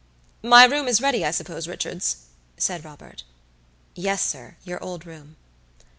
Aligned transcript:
"My 0.41 0.65
room 0.65 0.87
is 0.87 0.99
ready, 0.99 1.23
I 1.23 1.29
suppose, 1.29 1.67
Richards?" 1.67 2.23
said 2.57 2.83
Robert. 2.83 3.21
"Yes, 3.93 4.23
siryour 4.25 4.79
old 4.81 5.05
room." 5.05 5.35